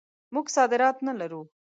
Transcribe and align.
موږ 0.33 0.45
صادرات 0.55 0.97
نه 1.07 1.13
لرو. 1.19 1.41